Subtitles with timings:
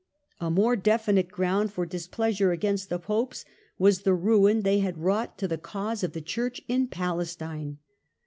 [0.39, 3.45] A more definite ground for displeasure against the Popes
[3.77, 7.77] was the ruin they had wrought to the cause of the Church in Palestine.